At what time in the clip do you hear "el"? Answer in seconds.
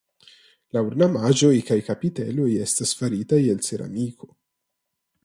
3.55-3.63